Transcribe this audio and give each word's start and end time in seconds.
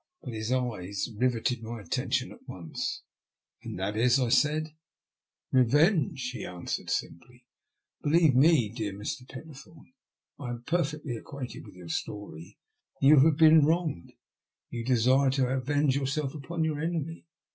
But 0.23 0.33
his 0.33 0.51
eyes 0.51 1.09
rivetted 1.15 1.61
my 1.61 1.79
attention 1.79 2.31
at 2.31 2.47
once." 2.49 3.03
And 3.63 3.77
that 3.77 3.95
is?" 3.95 4.19
I 4.19 4.29
said. 4.29 4.73
Eevenge," 5.53 6.31
he 6.31 6.43
answered, 6.43 6.89
simply." 6.89 7.45
Believe 8.01 8.33
me, 8.33 8.69
my 8.69 8.75
dear 8.75 8.93
Mr. 8.93 9.29
Pennethome, 9.29 9.93
I 10.39 10.49
am 10.49 10.63
perfectly 10.63 11.15
acquainted 11.17 11.67
with 11.67 11.75
your 11.75 11.89
story. 11.89 12.57
Tou 12.99 13.19
have 13.19 13.37
been 13.37 13.63
wronged; 13.63 14.11
you 14.71 14.83
desire 14.83 15.29
to 15.29 15.45
avenge 15.49 15.95
yourself 15.95 16.33
upon 16.33 16.63
your 16.63 16.79
enemy. 16.79 17.27